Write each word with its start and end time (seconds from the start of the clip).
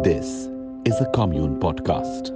This 0.00 0.48
is 0.84 1.00
a 1.00 1.06
Kommune 1.12 1.58
podcast. 1.58 2.28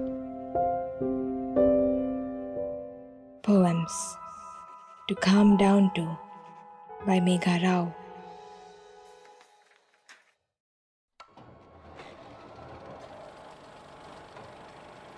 Poems 3.45 4.17
to 5.07 5.15
Calm 5.15 5.57
Down 5.57 5.89
to 5.95 6.19
by 7.07 7.21
Megha 7.21 7.63
Rao. 7.63 7.95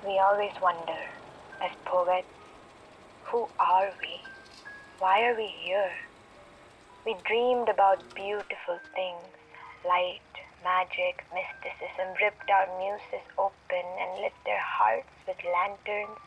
We 0.07 0.19
always 0.19 0.53
wonder, 0.61 1.01
as 1.63 1.71
poets, 1.87 2.29
who 3.25 3.49
are 3.59 3.91
we? 4.03 4.21
Why 4.99 5.23
are 5.23 5.35
we 5.35 5.47
here? 5.47 5.91
We 7.07 7.17
dreamed 7.25 7.71
about 7.71 8.05
beautiful 8.15 8.79
things, 8.95 9.33
light, 9.89 10.21
magic, 10.65 11.23
mysticism, 11.31 12.17
ripped 12.19 12.49
our 12.49 12.67
muses 12.81 13.23
open 13.37 13.85
and 14.01 14.23
lit 14.25 14.33
their 14.45 14.61
hearts 14.65 15.13
with 15.29 15.37
lanterns. 15.45 16.19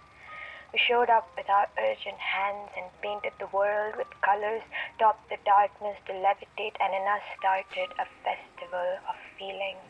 We 0.72 0.80
showed 0.80 1.10
up 1.10 1.28
with 1.36 1.50
our 1.50 1.68
urgent 1.82 2.22
hands 2.22 2.70
and 2.78 2.86
painted 3.02 3.34
the 3.40 3.50
world 3.50 3.98
with 3.98 4.08
colors, 4.22 4.62
topped 5.00 5.28
the 5.30 5.42
darkness 5.44 5.98
to 6.06 6.14
levitate, 6.14 6.78
and 6.80 6.94
in 6.94 7.04
us 7.10 7.26
started 7.40 7.90
a 7.98 8.06
festival 8.22 9.02
of 9.10 9.16
feelings. 9.38 9.90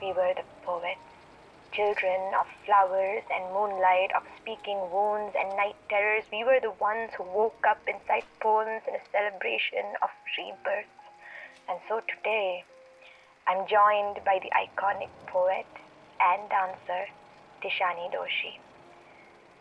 We 0.00 0.16
were 0.16 0.32
the 0.34 0.48
poets 0.64 1.04
children 1.72 2.32
of 2.34 2.46
flowers 2.64 3.22
and 3.30 3.52
moonlight, 3.52 4.10
of 4.16 4.22
speaking 4.40 4.78
wounds 4.90 5.34
and 5.38 5.56
night 5.56 5.76
terrors. 5.88 6.24
We 6.32 6.44
were 6.44 6.60
the 6.60 6.72
ones 6.80 7.12
who 7.16 7.24
woke 7.24 7.60
up 7.68 7.78
inside 7.86 8.24
poems 8.40 8.82
in 8.88 8.94
a 8.96 9.04
celebration 9.12 9.84
of 10.00 10.10
rebirth. 10.36 10.88
And 11.68 11.78
so 11.88 12.00
today, 12.08 12.64
I'm 13.48 13.66
joined 13.66 14.20
by 14.26 14.38
the 14.44 14.52
iconic 14.52 15.08
poet 15.26 15.64
and 16.20 16.50
dancer 16.50 17.08
Tishani 17.62 18.12
Doshi. 18.12 18.60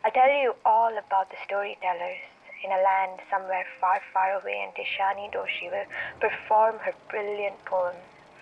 I'll 0.03 0.12
tell 0.12 0.30
you 0.30 0.56
all 0.66 0.92
about 0.92 1.30
the 1.30 1.38
storytellers 1.45 2.20
in 2.66 2.72
a 2.72 2.84
land 2.84 3.22
somewhere 3.31 3.64
far, 3.80 4.02
far 4.12 4.42
away, 4.42 4.62
and 4.62 4.75
Tishani 4.75 5.31
Doshi 5.31 5.72
will 5.72 5.86
perform 6.20 6.80
her 6.80 6.92
brilliant 7.09 7.64
poem, 7.64 7.95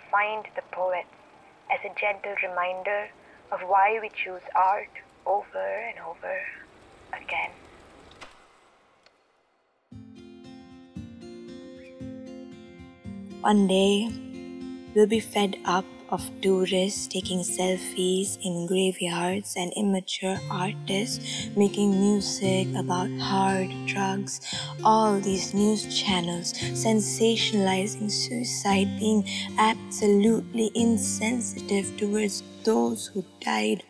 Find 0.09 0.47
the 0.55 0.64
Poets, 0.72 1.14
as 1.72 1.80
a 1.86 1.94
gentle 1.94 2.33
reminder 2.42 3.09
of 3.52 3.59
why 3.61 4.00
we 4.02 4.09
choose 4.09 4.42
art 4.55 4.89
over 5.27 5.59
and 5.59 6.00
over 6.00 6.39
again. 7.14 7.52
One 13.42 13.67
day, 13.67 14.25
we'll 14.96 15.06
be 15.06 15.20
fed 15.20 15.58
up 15.66 15.86
of 16.10 16.24
tourists 16.42 17.08
taking 17.08 17.40
selfies 17.40 18.38
in 18.44 18.66
graveyards 18.68 19.56
and 19.58 19.74
immature 19.76 20.40
artists 20.50 21.50
making 21.56 22.00
music 22.00 22.68
about 22.78 23.10
hard 23.20 23.70
drugs. 23.86 24.40
All 24.84 25.20
these 25.20 25.54
news 25.54 25.84
channels 25.90 26.54
sensationalizing 26.54 28.10
suicide, 28.12 29.00
being 29.00 29.28
absolutely 29.58 30.72
insensitive 30.76 31.98
towards 31.98 32.44
those 32.64 33.08
who 33.08 33.26
died. 33.42 33.84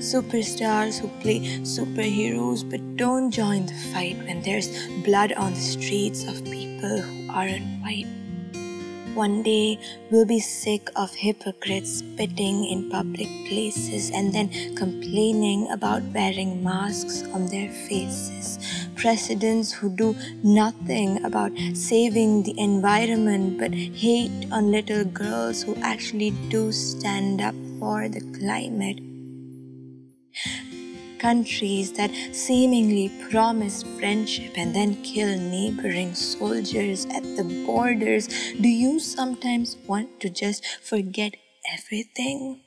Superstars 0.00 0.98
who 0.98 1.08
play 1.20 1.40
superheroes 1.62 2.68
but 2.68 2.80
don't 2.96 3.30
join 3.30 3.66
the 3.66 3.74
fight 3.92 4.16
when 4.26 4.42
there's 4.42 4.68
blood 5.04 5.32
on 5.32 5.54
the 5.54 5.60
streets 5.60 6.24
of 6.24 6.44
people 6.44 7.00
who 7.00 7.30
aren't 7.32 7.82
white. 7.82 8.23
One 9.14 9.44
day 9.44 9.78
we'll 10.10 10.26
be 10.26 10.40
sick 10.40 10.90
of 10.96 11.14
hypocrites 11.14 12.02
spitting 12.02 12.64
in 12.64 12.90
public 12.90 13.28
places 13.46 14.10
and 14.10 14.32
then 14.32 14.74
complaining 14.74 15.70
about 15.70 16.02
wearing 16.12 16.64
masks 16.64 17.22
on 17.32 17.46
their 17.46 17.70
faces. 17.86 18.58
Presidents 18.96 19.70
who 19.70 19.94
do 19.94 20.16
nothing 20.42 21.24
about 21.24 21.52
saving 21.74 22.42
the 22.42 22.58
environment 22.58 23.56
but 23.60 23.72
hate 23.72 24.50
on 24.50 24.72
little 24.72 25.04
girls 25.04 25.62
who 25.62 25.76
actually 25.76 26.30
do 26.50 26.72
stand 26.72 27.40
up 27.40 27.54
for 27.78 28.08
the 28.08 28.20
climate 28.36 29.13
countries 31.18 31.92
that 31.92 32.10
seemingly 32.32 33.10
promise 33.30 33.82
friendship 33.98 34.52
and 34.56 34.74
then 34.74 35.02
kill 35.02 35.38
neighboring 35.38 36.14
soldiers 36.14 37.06
at 37.06 37.22
the 37.36 37.64
borders, 37.66 38.28
do 38.60 38.68
you 38.68 38.98
sometimes 38.98 39.76
want 39.86 40.20
to 40.20 40.30
just 40.30 40.64
forget 40.82 41.34
everything? 41.72 42.60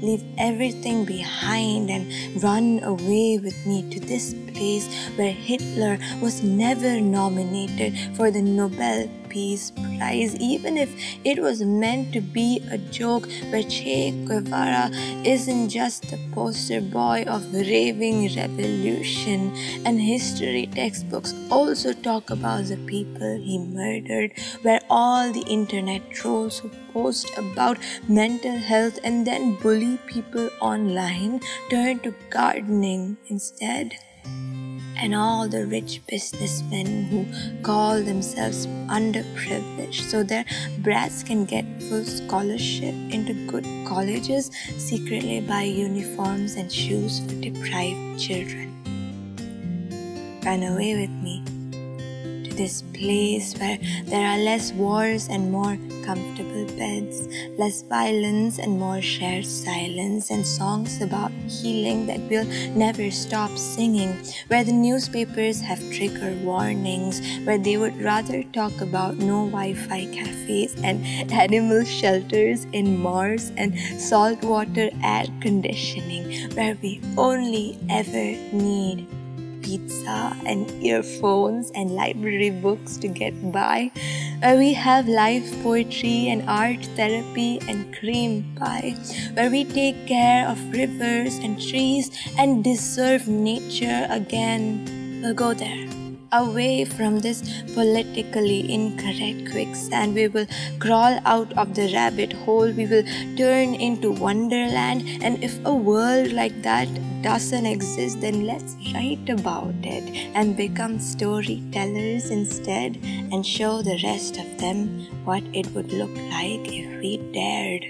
Leave 0.00 0.24
everything 0.38 1.04
behind 1.04 1.90
and 1.90 2.42
run 2.42 2.80
away 2.84 3.38
with 3.42 3.66
me 3.66 3.82
to 3.90 3.98
this 3.98 4.32
place 4.54 4.86
where 5.16 5.32
Hitler 5.32 5.98
was 6.22 6.42
never 6.42 7.00
nominated 7.00 7.98
for 8.16 8.30
the 8.30 8.40
Nobel 8.40 9.10
Peace 9.38 9.70
Prize, 9.70 10.34
even 10.40 10.76
if 10.76 10.90
it 11.24 11.40
was 11.40 11.60
meant 11.62 12.12
to 12.12 12.20
be 12.20 12.60
a 12.72 12.78
joke. 12.96 13.28
Where 13.50 13.62
Che 13.62 14.10
Guevara 14.30 14.90
isn't 15.24 15.68
just 15.68 16.08
the 16.10 16.18
poster 16.32 16.80
boy 16.80 17.22
of 17.34 17.46
raving 17.54 18.34
revolution, 18.34 19.52
and 19.86 20.00
history 20.00 20.64
textbooks 20.74 21.36
also 21.52 21.92
talk 21.92 22.30
about 22.30 22.64
the 22.72 22.80
people 22.88 23.36
he 23.36 23.60
murdered, 23.60 24.32
where 24.62 24.80
all 24.90 25.30
the 25.30 25.46
internet 25.58 26.10
trolls 26.10 26.58
who 26.58 26.72
post 26.92 27.30
about 27.38 27.78
mental 28.08 28.58
health 28.72 28.98
and 29.04 29.24
then 29.24 29.54
bully 29.62 29.98
people 30.08 30.50
online 30.60 31.40
turn 31.70 32.00
to 32.00 32.12
gardening 32.28 33.16
instead 33.28 33.98
and 34.98 35.14
all 35.14 35.48
the 35.48 35.66
rich 35.66 36.00
businessmen 36.06 37.04
who 37.04 37.26
call 37.62 38.02
themselves 38.02 38.66
underprivileged. 38.88 40.02
So 40.10 40.22
their 40.22 40.44
brats 40.78 41.22
can 41.22 41.44
get 41.44 41.64
full 41.82 42.04
scholarship 42.04 42.94
into 43.10 43.34
good 43.46 43.66
colleges 43.86 44.50
secretly 44.76 45.40
buy 45.40 45.62
uniforms 45.62 46.54
and 46.56 46.70
shoes 46.70 47.20
for 47.20 47.34
deprived 47.40 48.20
children. 48.20 48.74
Run 50.44 50.62
away 50.62 50.96
with 50.96 51.10
me 51.10 51.44
this 52.58 52.82
place 52.92 53.54
where 53.58 53.78
there 54.06 54.26
are 54.26 54.38
less 54.38 54.72
wars 54.72 55.28
and 55.28 55.50
more 55.52 55.78
comfortable 56.04 56.66
beds, 56.76 57.28
less 57.56 57.82
violence 57.82 58.58
and 58.58 58.78
more 58.78 59.00
shared 59.00 59.46
silence, 59.46 60.30
and 60.30 60.44
songs 60.44 61.00
about 61.00 61.30
healing 61.46 62.06
that 62.06 62.18
will 62.28 62.44
never 62.74 63.10
stop 63.12 63.50
singing, 63.56 64.10
where 64.48 64.64
the 64.64 64.72
newspapers 64.72 65.60
have 65.60 65.78
trigger 65.92 66.32
warnings, 66.42 67.22
where 67.46 67.58
they 67.58 67.76
would 67.76 67.96
rather 68.02 68.42
talk 68.52 68.80
about 68.80 69.16
no 69.16 69.46
Wi 69.46 69.74
Fi 69.74 70.06
cafes 70.06 70.74
and 70.82 71.32
animal 71.44 71.84
shelters 71.84 72.66
in 72.72 72.98
Mars 72.98 73.52
and 73.56 73.78
saltwater 74.00 74.90
air 75.04 75.26
conditioning, 75.40 76.50
where 76.56 76.76
we 76.82 77.00
only 77.16 77.78
ever 77.88 78.26
need 78.52 79.06
pizza 79.68 80.32
and 80.46 80.64
earphones 80.82 81.70
and 81.72 81.92
library 81.92 82.48
books 82.48 82.96
to 82.96 83.06
get 83.06 83.36
by, 83.52 83.92
where 84.40 84.56
we 84.56 84.72
have 84.72 85.06
live 85.06 85.44
poetry 85.62 86.28
and 86.32 86.48
art 86.48 86.82
therapy 86.96 87.60
and 87.68 87.94
cream 87.94 88.48
pie, 88.56 88.96
where 89.34 89.50
we 89.50 89.64
take 89.64 90.06
care 90.06 90.48
of 90.48 90.56
rivers 90.72 91.36
and 91.44 91.60
trees 91.60 92.10
and 92.38 92.64
deserve 92.64 93.28
nature 93.28 94.06
again. 94.08 95.20
We'll 95.22 95.34
go 95.34 95.52
there 95.52 96.07
away 96.32 96.84
from 96.84 97.20
this 97.20 97.42
politically 97.74 98.72
incorrect 98.72 99.50
quicksand. 99.50 100.14
We 100.14 100.28
will 100.28 100.46
crawl 100.78 101.18
out 101.24 101.52
of 101.56 101.74
the 101.74 101.92
rabbit 101.92 102.32
hole. 102.32 102.70
We 102.70 102.86
will 102.86 103.04
turn 103.36 103.74
into 103.74 104.10
Wonderland. 104.10 105.22
And 105.22 105.42
if 105.42 105.58
a 105.64 105.74
world 105.74 106.32
like 106.32 106.62
that 106.62 106.88
doesn't 107.22 107.66
exist, 107.66 108.20
then 108.20 108.46
let's 108.46 108.76
write 108.94 109.28
about 109.28 109.74
it 109.82 110.04
and 110.34 110.56
become 110.56 110.98
storytellers 110.98 112.30
instead 112.30 112.96
and 113.32 113.44
show 113.44 113.82
the 113.82 114.00
rest 114.02 114.38
of 114.38 114.58
them 114.58 115.06
what 115.24 115.42
it 115.52 115.66
would 115.72 115.92
look 115.92 116.14
like 116.30 116.66
if 116.72 117.00
we 117.00 117.16
dared 117.32 117.84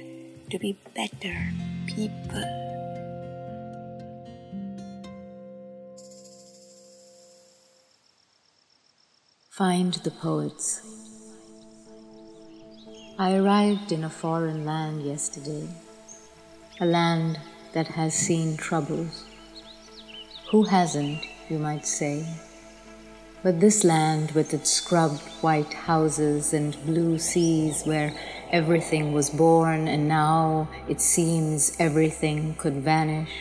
to 0.51 0.59
be 0.59 0.77
better 0.95 1.53
people. 1.87 2.68
Find 9.59 9.95
the 9.95 10.13
poets. 10.13 10.83
I 13.19 13.35
arrived 13.35 13.91
in 13.91 14.05
a 14.05 14.09
foreign 14.09 14.65
land 14.65 15.03
yesterday, 15.03 15.67
a 16.79 16.87
land 16.87 17.41
that 17.73 17.89
has 17.89 18.15
seen 18.15 18.57
troubles. 18.57 19.25
Who 20.53 20.63
hasn't, 20.63 21.25
you 21.49 21.59
might 21.59 21.87
say? 21.87 22.25
But 23.43 23.59
this 23.59 23.83
land, 23.83 24.31
with 24.31 24.55
its 24.55 24.71
scrubbed 24.71 25.23
white 25.41 25.75
houses 25.75 26.55
and 26.55 26.81
blue 26.87 27.19
seas 27.19 27.83
where 27.83 28.15
everything 28.53 29.13
was 29.13 29.29
born 29.29 29.89
and 29.89 30.07
now 30.07 30.69
it 30.89 31.01
seems 31.01 31.77
everything 31.81 32.55
could 32.55 32.77
vanish. 32.77 33.33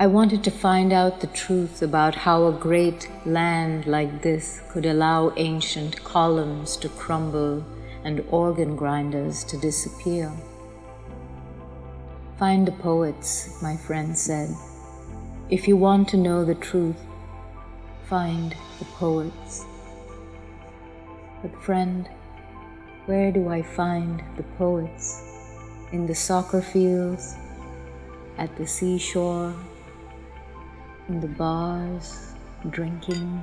I 0.00 0.06
wanted 0.06 0.42
to 0.44 0.50
find 0.50 0.94
out 0.94 1.20
the 1.20 1.26
truth 1.26 1.82
about 1.82 2.14
how 2.14 2.46
a 2.46 2.52
great 2.52 3.10
land 3.26 3.84
like 3.84 4.22
this 4.22 4.62
could 4.70 4.86
allow 4.86 5.34
ancient 5.36 6.02
columns 6.04 6.78
to 6.78 6.88
crumble 6.88 7.62
and 8.02 8.24
organ 8.30 8.76
grinders 8.76 9.44
to 9.44 9.58
disappear. 9.58 10.32
Find 12.38 12.66
the 12.66 12.72
poets, 12.72 13.60
my 13.60 13.76
friend 13.76 14.16
said. 14.16 14.48
If 15.50 15.68
you 15.68 15.76
want 15.76 16.08
to 16.08 16.16
know 16.16 16.46
the 16.46 16.54
truth, 16.54 16.96
find 18.06 18.56
the 18.78 18.86
poets. 18.96 19.66
But, 21.42 21.62
friend, 21.62 22.08
where 23.04 23.30
do 23.30 23.50
I 23.50 23.60
find 23.60 24.22
the 24.38 24.44
poets? 24.56 25.22
In 25.92 26.06
the 26.06 26.14
soccer 26.14 26.62
fields, 26.62 27.34
at 28.38 28.56
the 28.56 28.66
seashore, 28.66 29.54
in 31.10 31.20
the 31.20 31.26
bars, 31.26 32.34
drinking. 32.70 33.42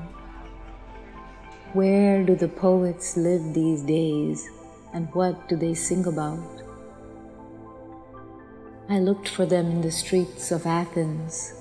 Where 1.73 2.23
do 2.23 2.33
the 2.33 2.47
poets 2.47 3.17
live 3.17 3.53
these 3.53 3.81
days, 3.81 4.49
and 4.93 5.13
what 5.13 5.49
do 5.49 5.57
they 5.57 5.73
sing 5.73 6.05
about? 6.05 6.61
I 8.89 8.99
looked 8.99 9.27
for 9.27 9.45
them 9.45 9.69
in 9.69 9.81
the 9.81 9.91
streets 9.91 10.49
of 10.49 10.65
Athens, 10.65 11.53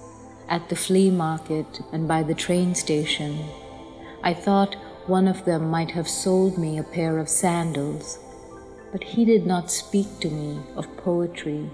at 0.49 0.69
the 0.69 0.77
flea 0.77 1.11
market, 1.11 1.81
and 1.93 2.07
by 2.07 2.23
the 2.23 2.35
train 2.35 2.77
station. 2.77 3.45
I 4.23 4.33
thought 4.33 4.77
one 5.09 5.27
of 5.27 5.45
them 5.45 5.69
might 5.69 5.91
have 5.91 6.09
sold 6.09 6.57
me 6.57 6.79
a 6.79 6.85
pair 6.85 7.19
of 7.19 7.29
sandals, 7.29 8.21
but 8.93 9.03
he 9.03 9.25
did 9.25 9.45
not 9.45 9.73
speak 9.73 10.21
to 10.21 10.31
me 10.31 10.61
of 10.77 10.97
poetry, 10.99 11.69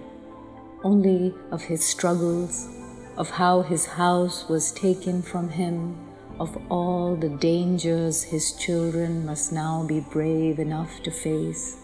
only 0.83 1.35
of 1.51 1.65
his 1.65 1.85
struggles, 1.85 2.82
of 3.17 3.31
how 3.31 3.63
his 3.63 3.87
house 3.87 4.49
was 4.49 4.73
taken 4.73 5.23
from 5.23 5.51
him, 5.51 5.97
of 6.41 6.57
all 6.71 7.15
the 7.15 7.29
dangers 7.29 8.23
his 8.23 8.53
children 8.53 9.27
must 9.27 9.53
now 9.53 9.85
be 9.87 10.01
brave 10.01 10.59
enough 10.59 11.03
to 11.03 11.11
face. 11.11 11.77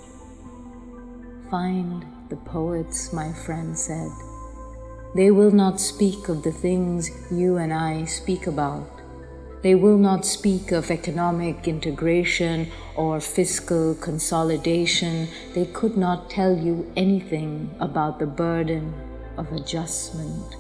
Find 1.51 2.05
the 2.29 2.37
poets, 2.37 3.13
my 3.13 3.33
friend 3.33 3.79
said. 3.79 4.11
They 5.15 5.31
will 5.31 5.51
not 5.51 5.81
speak 5.81 6.29
of 6.29 6.43
the 6.43 6.53
things 6.53 7.11
you 7.31 7.57
and 7.57 7.73
I 7.73 8.05
speak 8.05 8.47
about. 8.47 8.87
They 9.63 9.75
will 9.75 9.99
not 9.99 10.25
speak 10.25 10.71
of 10.71 10.91
economic 10.91 11.67
integration 11.67 12.71
or 12.95 13.21
fiscal 13.21 13.95
consolidation. 13.95 15.29
They 15.55 15.67
could 15.67 15.97
not 15.97 16.31
tell 16.31 16.57
you 16.57 16.93
anything 16.97 17.75
about 17.81 18.19
the 18.19 18.27
burden 18.27 18.95
of 19.37 19.51
adjustment. 19.53 20.57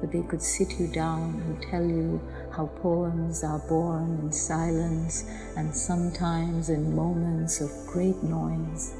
But 0.00 0.12
they 0.12 0.22
could 0.22 0.42
sit 0.42 0.78
you 0.78 0.86
down 0.88 1.42
and 1.46 1.62
tell 1.62 1.84
you 1.84 2.20
how 2.52 2.66
poems 2.66 3.42
are 3.42 3.58
born 3.58 4.18
in 4.22 4.32
silence 4.32 5.24
and 5.56 5.74
sometimes 5.74 6.68
in 6.68 6.94
moments 6.94 7.60
of 7.60 7.70
great 7.86 8.22
noise, 8.22 8.94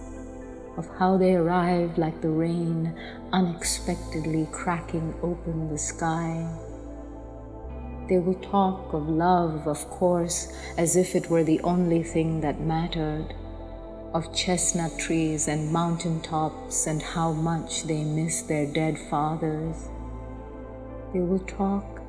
of 0.76 0.88
how 0.98 1.16
they 1.16 1.34
arrive 1.34 1.98
like 1.98 2.20
the 2.20 2.30
rain 2.30 2.94
unexpectedly 3.32 4.48
cracking 4.52 5.14
open 5.22 5.68
the 5.68 5.78
sky 5.78 6.48
they 8.08 8.18
will 8.18 8.34
talk 8.34 8.92
of 8.92 9.08
love, 9.08 9.66
of 9.66 9.88
course, 9.90 10.52
as 10.78 10.94
if 10.94 11.16
it 11.16 11.28
were 11.28 11.42
the 11.42 11.60
only 11.60 12.02
thing 12.04 12.40
that 12.40 12.60
mattered, 12.60 13.34
of 14.14 14.32
chestnut 14.32 14.96
trees 14.98 15.48
and 15.48 15.72
mountain 15.72 16.20
tops 16.20 16.86
and 16.86 17.02
how 17.02 17.32
much 17.32 17.82
they 17.84 18.04
miss 18.04 18.42
their 18.42 18.66
dead 18.66 18.96
fathers. 19.10 19.88
They 21.16 21.22
will 21.22 21.38
talk 21.38 22.02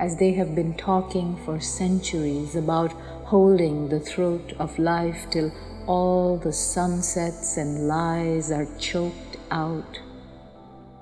as 0.00 0.16
they 0.16 0.32
have 0.32 0.54
been 0.54 0.72
talking 0.78 1.36
for 1.44 1.60
centuries 1.60 2.56
about 2.56 2.90
holding 3.32 3.90
the 3.90 4.00
throat 4.00 4.54
of 4.58 4.78
life 4.78 5.26
till 5.30 5.52
all 5.86 6.38
the 6.38 6.54
sunsets 6.54 7.58
and 7.58 7.86
lies 7.86 8.50
are 8.50 8.66
choked 8.78 9.36
out, 9.50 10.00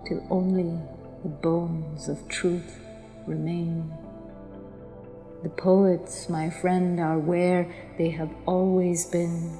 till 0.04 0.26
only 0.30 0.80
the 1.22 1.28
bones 1.28 2.08
of 2.08 2.26
truth 2.26 2.80
remain. 3.24 3.88
The 5.44 5.50
poets, 5.50 6.28
my 6.28 6.50
friend, 6.50 6.98
are 6.98 7.20
where 7.20 7.72
they 7.98 8.10
have 8.10 8.34
always 8.46 9.06
been, 9.06 9.56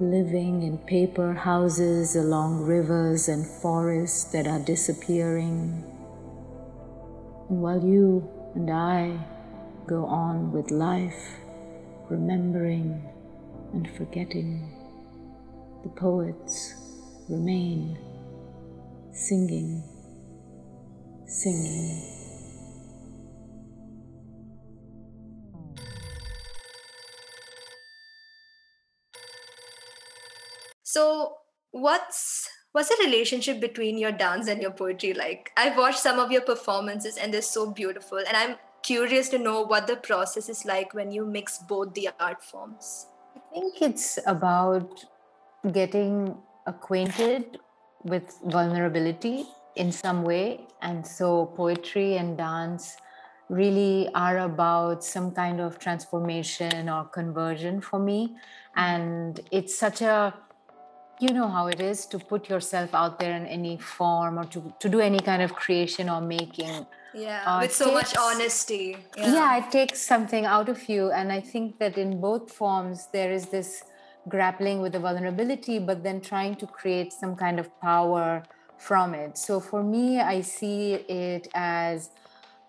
living 0.00 0.62
in 0.62 0.78
paper 0.78 1.34
houses 1.34 2.16
along 2.16 2.62
rivers 2.62 3.28
and 3.28 3.46
forests 3.46 4.24
that 4.32 4.46
are 4.46 4.60
disappearing. 4.60 5.84
And 7.48 7.60
while 7.60 7.84
you 7.84 8.28
and 8.54 8.70
I 8.70 9.18
go 9.86 10.06
on 10.06 10.50
with 10.52 10.70
life, 10.70 11.36
remembering 12.08 13.02
and 13.72 13.88
forgetting, 13.96 14.70
the 15.82 15.90
poets 15.90 16.74
remain 17.28 17.98
singing, 19.12 19.82
singing. 21.26 22.14
So, 30.82 31.34
what's 31.72 32.48
what's 32.74 32.88
the 32.88 33.04
relationship 33.04 33.60
between 33.60 33.96
your 33.96 34.10
dance 34.10 34.48
and 34.48 34.60
your 34.60 34.72
poetry 34.72 35.14
like? 35.14 35.52
I've 35.56 35.76
watched 35.76 36.00
some 36.00 36.18
of 36.18 36.32
your 36.32 36.40
performances 36.40 37.16
and 37.16 37.32
they're 37.32 37.40
so 37.40 37.70
beautiful, 37.70 38.18
and 38.18 38.36
I'm 38.36 38.56
curious 38.82 39.28
to 39.28 39.38
know 39.38 39.62
what 39.62 39.86
the 39.86 39.96
process 39.96 40.48
is 40.48 40.64
like 40.64 40.92
when 40.92 41.12
you 41.12 41.24
mix 41.24 41.58
both 41.58 41.94
the 41.94 42.08
art 42.18 42.42
forms. 42.42 43.06
I 43.36 43.60
think 43.60 43.80
it's 43.80 44.18
about 44.26 45.04
getting 45.70 46.36
acquainted 46.66 47.58
with 48.02 48.36
vulnerability 48.44 49.46
in 49.76 49.92
some 49.92 50.24
way, 50.24 50.66
and 50.82 51.06
so 51.06 51.46
poetry 51.46 52.16
and 52.16 52.36
dance 52.36 52.96
really 53.48 54.08
are 54.16 54.38
about 54.38 55.04
some 55.04 55.30
kind 55.30 55.60
of 55.60 55.78
transformation 55.78 56.88
or 56.88 57.04
conversion 57.04 57.80
for 57.80 57.98
me 57.98 58.34
and 58.74 59.40
it's 59.50 59.78
such 59.78 60.00
a 60.00 60.34
you 61.20 61.30
know 61.30 61.48
how 61.48 61.66
it 61.66 61.80
is 61.80 62.06
to 62.06 62.18
put 62.18 62.48
yourself 62.48 62.94
out 62.94 63.18
there 63.18 63.34
in 63.34 63.46
any 63.46 63.76
form 63.78 64.38
or 64.38 64.44
to, 64.44 64.72
to 64.80 64.88
do 64.88 65.00
any 65.00 65.20
kind 65.20 65.42
of 65.42 65.54
creation 65.54 66.08
or 66.08 66.20
making 66.20 66.86
yeah 67.14 67.42
uh, 67.46 67.60
with 67.60 67.72
so 67.72 67.86
takes, 67.86 67.94
much 67.94 68.16
honesty 68.18 68.96
yeah. 69.16 69.34
yeah 69.34 69.56
it 69.58 69.70
takes 69.70 70.02
something 70.02 70.44
out 70.44 70.68
of 70.68 70.88
you 70.88 71.10
and 71.12 71.30
i 71.32 71.40
think 71.40 71.78
that 71.78 71.96
in 71.96 72.20
both 72.20 72.50
forms 72.52 73.08
there 73.12 73.32
is 73.32 73.46
this 73.46 73.84
grappling 74.28 74.80
with 74.80 74.92
the 74.92 74.98
vulnerability 74.98 75.78
but 75.78 76.02
then 76.02 76.20
trying 76.20 76.54
to 76.56 76.66
create 76.66 77.12
some 77.12 77.36
kind 77.36 77.60
of 77.60 77.68
power 77.80 78.42
from 78.78 79.14
it 79.14 79.38
so 79.38 79.60
for 79.60 79.82
me 79.82 80.20
i 80.20 80.40
see 80.40 80.94
it 80.94 81.48
as 81.54 82.10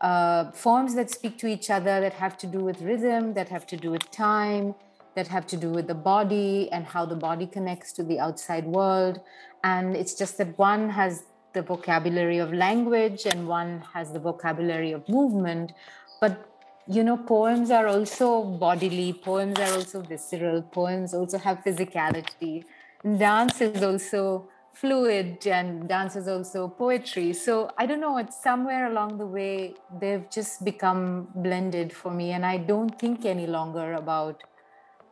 uh, 0.01 0.51
forms 0.51 0.93
that 0.93 1.09
speak 1.09 1.37
to 1.37 1.47
each 1.47 1.69
other 1.69 2.01
that 2.01 2.13
have 2.13 2.37
to 2.37 2.45
do 2.45 2.59
with 2.59 2.81
rhythm 2.81 3.33
that 3.33 3.49
have 3.49 3.65
to 3.65 3.77
do 3.77 3.89
with 3.89 4.11
time 4.11 4.75
that 5.15 5.27
have 5.27 5.47
to 5.47 5.57
do 5.57 5.69
with 5.69 5.87
the 5.87 5.95
body 5.95 6.69
and 6.71 6.85
how 6.85 7.05
the 7.05 7.15
body 7.15 7.47
connects 7.47 7.91
to 7.93 8.03
the 8.03 8.19
outside 8.19 8.65
world. 8.65 9.21
And 9.63 9.95
it's 9.95 10.13
just 10.13 10.37
that 10.37 10.57
one 10.57 10.89
has 10.89 11.23
the 11.53 11.61
vocabulary 11.61 12.37
of 12.37 12.53
language 12.53 13.25
and 13.25 13.47
one 13.47 13.83
has 13.93 14.11
the 14.11 14.19
vocabulary 14.19 14.91
of 14.91 15.07
movement. 15.09 15.71
But 16.19 16.49
you 16.87 17.03
know, 17.03 17.17
poems 17.17 17.71
are 17.71 17.87
also 17.87 18.43
bodily, 18.43 19.13
poems 19.13 19.57
are 19.57 19.73
also 19.73 20.01
visceral, 20.01 20.61
poems 20.61 21.13
also 21.13 21.39
have 21.39 21.63
physicality. 21.65 22.63
And 23.03 23.17
dance 23.17 23.59
is 23.61 23.81
also 23.81 24.49
fluid 24.73 25.47
and 25.47 25.87
dance 25.87 26.15
is 26.15 26.27
also 26.27 26.67
poetry. 26.67 27.33
So 27.33 27.71
I 27.77 27.85
don't 27.85 28.01
know, 28.01 28.17
it's 28.17 28.41
somewhere 28.41 28.87
along 28.87 29.17
the 29.17 29.25
way 29.25 29.73
they've 29.99 30.29
just 30.29 30.63
become 30.63 31.29
blended 31.33 31.91
for 31.93 32.11
me. 32.11 32.33
And 32.33 32.45
I 32.45 32.57
don't 32.57 32.99
think 32.99 33.25
any 33.25 33.47
longer 33.47 33.93
about 33.93 34.43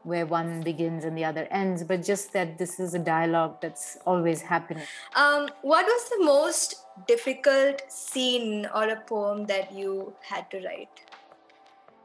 where 0.03 0.25
one 0.25 0.62
begins 0.62 1.05
and 1.05 1.17
the 1.17 1.25
other 1.25 1.48
ends, 1.50 1.83
but 1.83 2.03
just 2.03 2.33
that 2.33 2.57
this 2.57 2.79
is 2.79 2.93
a 2.93 3.00
dialogue 3.00 3.62
that's 3.62 3.98
always 4.05 4.41
happening. 4.41 4.83
Um, 5.15 5.50
what 5.62 5.86
was 5.86 6.10
the 6.10 6.24
most 6.24 6.75
difficult 7.07 7.81
scene 7.91 8.67
or 8.74 8.83
a 8.89 9.00
poem 9.00 9.45
that 9.48 9.74
you 9.74 10.13
had 10.22 10.50
to 10.51 10.57
write? 10.63 11.01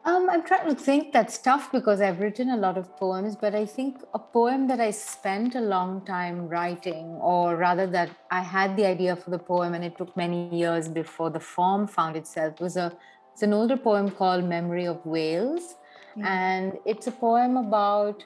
Um, 0.05 0.31
I'm 0.31 0.43
trying 0.43 0.69
to 0.69 0.75
think. 0.75 1.13
That's 1.13 1.37
tough 1.37 1.71
because 1.71 2.01
I've 2.01 2.21
written 2.21 2.51
a 2.51 2.57
lot 2.57 2.79
of 2.79 2.97
poems, 2.97 3.37
but 3.37 3.55
I 3.55 3.67
think 3.67 4.01
a 4.15 4.19
poem 4.19 4.67
that 4.69 4.81
I 4.81 4.91
spent 4.91 5.55
a 5.55 5.61
long 5.61 6.05
time 6.07 6.49
writing, 6.49 7.07
or 7.21 7.57
rather 7.57 7.87
that 7.89 8.11
I 8.31 8.41
had 8.41 8.77
the 8.77 8.87
idea 8.87 9.17
for 9.17 9.31
the 9.31 9.39
poem 9.39 9.75
and 9.75 9.85
it 9.85 9.99
took 9.99 10.17
many 10.17 10.49
years 10.57 10.89
before 10.89 11.31
the 11.31 11.41
form 11.41 11.87
found 11.87 12.17
itself, 12.17 12.61
was 12.61 12.77
a 12.77 12.97
it's 13.33 13.43
an 13.43 13.53
older 13.53 13.77
poem 13.77 14.11
called 14.11 14.45
Memory 14.45 14.87
of 14.87 15.05
Wales 15.05 15.77
and 16.23 16.79
it's 16.85 17.07
a 17.07 17.13
poem 17.13 17.57
about 17.57 18.25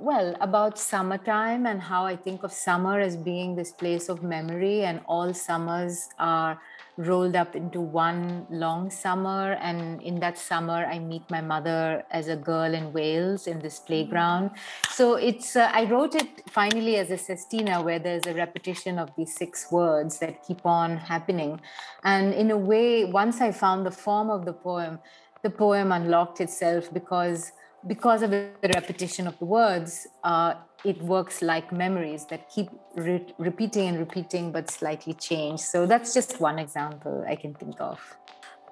well, 0.00 0.34
about 0.40 0.78
summertime 0.78 1.66
and 1.66 1.80
how 1.82 2.06
I 2.06 2.16
think 2.16 2.42
of 2.42 2.52
summer 2.52 2.98
as 2.98 3.16
being 3.16 3.54
this 3.54 3.70
place 3.70 4.08
of 4.08 4.22
memory, 4.22 4.82
and 4.82 5.00
all 5.06 5.34
summers 5.34 6.08
are 6.18 6.58
rolled 6.96 7.36
up 7.36 7.54
into 7.54 7.80
one 7.80 8.46
long 8.50 8.90
summer. 8.90 9.52
And 9.60 10.02
in 10.02 10.20
that 10.20 10.38
summer, 10.38 10.86
I 10.86 10.98
meet 10.98 11.30
my 11.30 11.40
mother 11.40 12.04
as 12.10 12.28
a 12.28 12.36
girl 12.36 12.72
in 12.74 12.92
Wales 12.92 13.46
in 13.46 13.60
this 13.60 13.78
playground. 13.78 14.50
So 14.90 15.14
it's, 15.14 15.54
uh, 15.54 15.70
I 15.72 15.84
wrote 15.84 16.14
it 16.14 16.42
finally 16.48 16.96
as 16.96 17.10
a 17.10 17.18
sestina 17.18 17.82
where 17.82 17.98
there's 17.98 18.26
a 18.26 18.34
repetition 18.34 18.98
of 18.98 19.14
these 19.16 19.34
six 19.34 19.70
words 19.70 20.18
that 20.18 20.42
keep 20.46 20.64
on 20.64 20.96
happening. 20.96 21.60
And 22.04 22.32
in 22.32 22.50
a 22.50 22.58
way, 22.58 23.04
once 23.04 23.40
I 23.40 23.52
found 23.52 23.86
the 23.86 23.90
form 23.90 24.30
of 24.30 24.44
the 24.44 24.54
poem, 24.54 24.98
the 25.42 25.50
poem 25.50 25.92
unlocked 25.92 26.40
itself 26.40 26.92
because 26.92 27.52
because 27.86 28.22
of 28.22 28.30
the 28.30 28.50
repetition 28.74 29.26
of 29.26 29.38
the 29.38 29.46
words, 29.46 30.06
uh, 30.22 30.54
it 30.84 31.00
works 31.02 31.40
like 31.40 31.72
memories 31.72 32.26
that 32.26 32.48
keep 32.50 32.68
re- 32.94 33.34
repeating 33.38 33.88
and 33.88 33.98
repeating 33.98 34.52
but 34.52 34.70
slightly 34.70 35.14
change. 35.14 35.60
So 35.60 35.86
that's 35.86 36.12
just 36.12 36.40
one 36.40 36.58
example 36.58 37.24
I 37.26 37.36
can 37.36 37.54
think 37.54 37.80
of. 37.80 37.98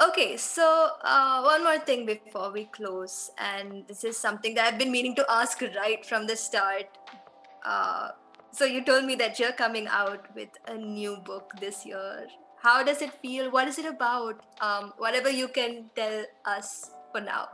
Okay, 0.01 0.37
so 0.37 0.91
uh, 1.03 1.43
one 1.43 1.65
more 1.65 1.79
thing 1.79 2.07
before 2.07 2.53
we 2.53 2.67
close, 2.67 3.33
and 3.37 3.85
this 3.89 4.05
is 4.05 4.17
something 4.17 4.55
that 4.55 4.73
I've 4.73 4.79
been 4.79 4.93
meaning 4.93 5.17
to 5.17 5.27
ask 5.29 5.61
right 5.61 6.05
from 6.07 6.27
the 6.29 6.37
start. 6.37 6.87
Uh, 7.65 8.11
so 8.53 8.65
you 8.65 8.85
told 8.85 9.05
me 9.05 9.17
that 9.17 9.41
you're 9.41 9.53
coming 9.53 9.89
out 9.89 10.25
with 10.37 10.51
a 10.69 10.77
new 10.77 11.17
book 11.17 11.51
this 11.61 11.85
year. 11.85 12.27
How 12.61 12.83
does 12.83 13.03
it 13.03 13.13
feel? 13.23 13.51
What 13.51 13.69
is 13.69 13.79
it 13.79 13.87
about? 13.87 14.41
Um, 14.61 14.93
whatever 14.99 15.31
you 15.31 15.49
can 15.49 15.91
tell 15.95 16.25
us 16.45 16.91
for 17.13 17.21
now. 17.21 17.49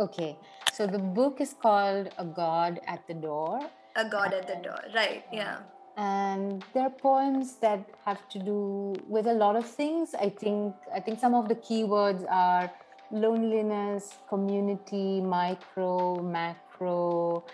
Okay, 0.00 0.36
so 0.72 0.86
the 0.86 0.98
book 0.98 1.40
is 1.40 1.54
called 1.54 2.10
A 2.18 2.24
God 2.24 2.80
at 2.86 3.06
the 3.06 3.14
Door. 3.14 3.70
A 3.96 4.08
God 4.08 4.34
at 4.34 4.46
the 4.46 4.56
Door, 4.56 4.80
right, 4.94 5.24
yeah. 5.32 5.58
And 5.96 6.64
there 6.72 6.84
are 6.84 6.90
poems 6.90 7.56
that 7.56 7.84
have 8.04 8.28
to 8.30 8.38
do 8.38 8.94
with 9.08 9.26
a 9.26 9.34
lot 9.34 9.56
of 9.56 9.66
things. 9.66 10.14
I 10.14 10.30
think 10.30 10.74
I 10.94 11.00
think 11.00 11.20
some 11.20 11.34
of 11.34 11.48
the 11.48 11.54
keywords 11.54 12.24
are 12.30 12.70
loneliness, 13.10 14.14
community, 14.28 15.20
micro, 15.20 16.22
macro, 16.22 17.44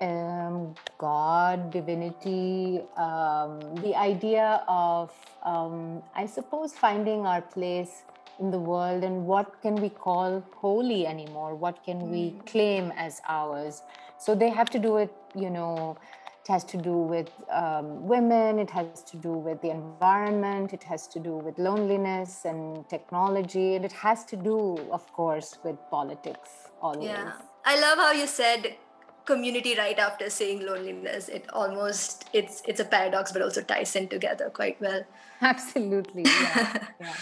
um, 0.00 0.74
God, 0.98 1.70
divinity, 1.70 2.82
um, 2.96 3.60
the 3.76 3.94
idea 3.94 4.64
of, 4.68 5.12
um, 5.42 6.02
I 6.14 6.26
suppose, 6.26 6.72
finding 6.72 7.26
our 7.26 7.42
place 7.42 8.02
in 8.38 8.50
the 8.50 8.58
world 8.58 9.04
and 9.04 9.26
what 9.26 9.60
can 9.60 9.74
we 9.74 9.90
call 9.90 10.42
holy 10.56 11.06
anymore? 11.06 11.54
What 11.54 11.84
can 11.84 12.10
we 12.10 12.30
hmm. 12.30 12.40
claim 12.40 12.92
as 12.96 13.20
ours? 13.28 13.82
So 14.18 14.34
they 14.34 14.48
have 14.48 14.70
to 14.70 14.78
do 14.78 14.96
it 14.96 15.14
you 15.34 15.50
know 15.50 15.96
it 16.42 16.48
has 16.48 16.64
to 16.64 16.76
do 16.76 16.92
with 16.92 17.28
um, 17.50 18.06
women 18.06 18.58
it 18.58 18.70
has 18.70 19.02
to 19.02 19.16
do 19.16 19.32
with 19.32 19.60
the 19.62 19.70
environment 19.70 20.72
it 20.72 20.82
has 20.82 21.06
to 21.06 21.18
do 21.18 21.36
with 21.36 21.58
loneliness 21.58 22.44
and 22.44 22.88
technology 22.88 23.74
and 23.76 23.84
it 23.84 23.92
has 23.92 24.24
to 24.24 24.36
do 24.36 24.76
of 24.90 25.06
course 25.12 25.58
with 25.64 25.76
politics 25.90 26.68
always. 26.80 27.08
Yeah 27.08 27.32
i 27.64 27.78
love 27.80 27.98
how 27.98 28.12
you 28.12 28.26
said 28.26 28.76
community 29.30 29.74
right 29.78 29.98
after 29.98 30.28
saying 30.30 30.64
loneliness 30.66 31.28
it 31.28 31.44
almost 31.52 32.28
it's 32.32 32.62
it's 32.66 32.80
a 32.80 32.84
paradox 32.84 33.32
but 33.32 33.42
also 33.42 33.62
ties 33.62 33.94
in 33.96 34.08
together 34.08 34.50
quite 34.50 34.80
well 34.80 35.02
absolutely 35.40 36.24
yeah, 36.24 36.76
yeah. 37.00 37.14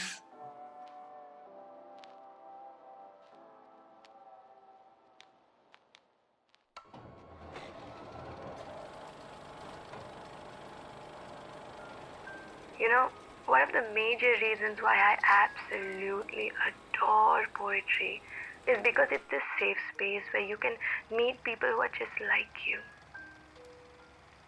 You 12.78 12.88
know, 12.88 13.08
one 13.46 13.62
of 13.62 13.72
the 13.72 13.82
major 13.92 14.32
reasons 14.40 14.78
why 14.80 14.94
I 14.94 15.16
absolutely 15.44 16.52
adore 16.68 17.44
poetry 17.54 18.22
is 18.66 18.78
because 18.82 19.08
it's 19.12 19.28
this 19.30 19.44
safe 19.60 19.78
space 19.94 20.24
where 20.32 20.42
you 20.42 20.56
can 20.56 20.74
meet 21.12 21.42
people 21.44 21.68
who 21.68 21.80
are 21.80 21.92
just 21.92 22.14
like 22.20 22.52
you. 22.66 22.80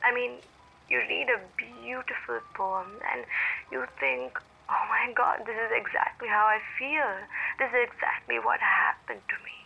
I 0.02 0.12
mean, 0.14 0.40
you 0.88 0.98
read 0.98 1.28
a 1.30 1.38
beautiful 1.54 2.40
poem 2.56 2.98
and 3.12 3.22
you 3.70 3.86
think, 4.00 4.34
oh 4.68 4.84
my 4.90 5.12
god, 5.14 5.46
this 5.46 5.54
is 5.54 5.70
exactly 5.70 6.26
how 6.26 6.50
I 6.50 6.58
feel. 6.80 7.10
This 7.62 7.70
is 7.70 7.86
exactly 7.86 8.40
what 8.42 8.58
happened 8.58 9.22
to 9.22 9.38
me. 9.44 9.58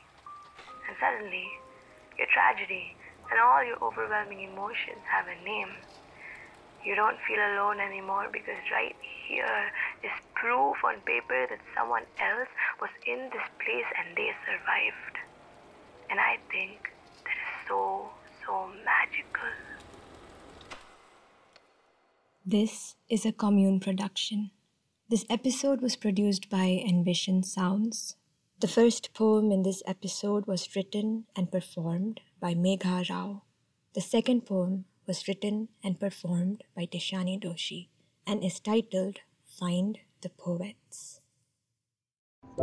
And 0.89 0.95
suddenly, 1.01 1.49
your 2.19 2.29
tragedy 2.29 2.93
and 3.31 3.41
all 3.41 3.65
your 3.65 3.81
overwhelming 3.81 4.45
emotions 4.45 5.01
have 5.09 5.25
a 5.27 5.39
name. 5.41 5.73
You 6.85 6.93
don't 6.93 7.17
feel 7.25 7.41
alone 7.41 7.81
anymore 7.81 8.29
because 8.29 8.61
right 8.69 8.97
here 9.25 9.73
is 10.05 10.13
proof 10.45 10.77
on 10.85 11.01
paper 11.07 11.47
that 11.49 11.61
someone 11.75 12.05
else 12.21 12.53
was 12.79 12.91
in 13.07 13.31
this 13.33 13.49
place 13.65 13.89
and 13.97 14.15
they 14.15 14.31
survived. 14.45 15.17
And 16.11 16.21
I 16.21 16.37
think 16.53 16.93
that 17.25 17.33
is 17.33 17.69
so, 17.69 18.11
so 18.45 18.69
magical. 18.85 19.49
This 22.45 22.97
is 23.09 23.25
a 23.25 23.33
Kommune 23.33 23.81
production. 23.81 24.51
This 25.09 25.25
episode 25.31 25.81
was 25.81 25.97
produced 25.97 26.51
by 26.51 26.85
Envision 26.87 27.43
Sounds. 27.43 28.17
The 28.61 28.69
first 28.69 29.15
poem 29.15 29.51
in 29.51 29.63
this 29.63 29.83
episode 29.87 30.47
was 30.47 30.77
written 30.77 31.25
and 31.35 31.51
performed 31.51 32.21
by 32.39 32.53
Megha 32.53 33.09
Rao. 33.09 33.43
The 33.95 34.03
second 34.03 34.45
poem 34.45 34.85
was 35.07 35.27
written 35.27 35.69
and 35.83 35.99
performed 35.99 36.65
by 36.77 36.85
Tishani 36.85 37.43
Doshi 37.43 37.89
and 38.27 38.45
is 38.45 38.61
titled 38.61 39.21
Find 39.47 39.99
the 40.25 40.31
Poets. 40.31 41.21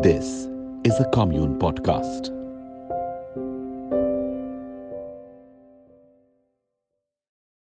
This 0.01 0.47
is 0.83 0.99
a 0.99 1.05
Kommune 1.13 1.59
podcast. 1.59 2.40